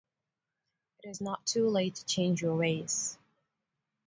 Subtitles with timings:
[1.03, 3.19] It is not too late to change your ways.